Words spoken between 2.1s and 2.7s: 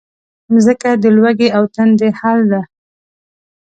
حل ده.